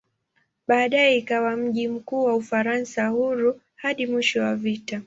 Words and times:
Baadaye 0.67 1.17
ikawa 1.17 1.55
mji 1.57 1.87
mkuu 1.87 2.23
wa 2.23 2.35
"Ufaransa 2.35 3.07
Huru" 3.07 3.61
hadi 3.75 4.05
mwisho 4.07 4.41
wa 4.41 4.55
vita. 4.55 4.99